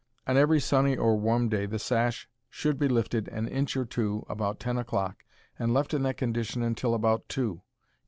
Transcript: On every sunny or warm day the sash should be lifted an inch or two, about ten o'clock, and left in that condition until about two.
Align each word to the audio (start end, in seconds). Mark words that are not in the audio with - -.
On 0.25 0.35
every 0.35 0.59
sunny 0.59 0.97
or 0.97 1.15
warm 1.15 1.47
day 1.47 1.67
the 1.67 1.77
sash 1.77 2.27
should 2.49 2.79
be 2.79 2.87
lifted 2.87 3.27
an 3.27 3.47
inch 3.47 3.77
or 3.77 3.85
two, 3.85 4.25
about 4.27 4.59
ten 4.59 4.79
o'clock, 4.79 5.23
and 5.59 5.75
left 5.75 5.93
in 5.93 6.01
that 6.01 6.17
condition 6.17 6.63
until 6.63 6.95
about 6.95 7.29
two. 7.29 7.61